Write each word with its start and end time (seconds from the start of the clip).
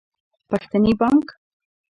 پښتني 0.49 0.93
بانګ 0.99 1.25